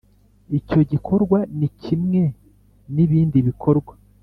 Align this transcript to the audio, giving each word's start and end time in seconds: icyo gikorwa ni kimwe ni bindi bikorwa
icyo 0.59 0.79
gikorwa 0.91 1.37
ni 1.57 1.69
kimwe 1.81 2.21
ni 2.93 3.03
bindi 3.09 3.39
bikorwa 3.47 3.93